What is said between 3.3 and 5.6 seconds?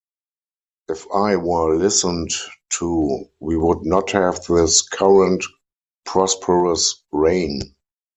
we would not have this current